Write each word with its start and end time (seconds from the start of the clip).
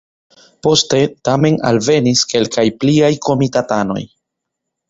Poste 0.67 1.01
tamen 1.29 1.59
alvenis 1.71 2.25
kelkaj 2.33 2.65
pliaj 2.85 3.13
komitatanoj. 3.29 4.03